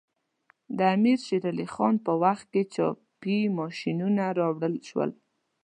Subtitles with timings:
[0.77, 5.11] د امیر شیر علی خان په وخت کې چاپي ماشینونه راوړل شول.